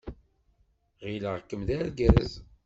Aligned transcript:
Ɣileɣ-kem 1.03 1.61
d 1.67 1.69
argaz. 1.79 2.31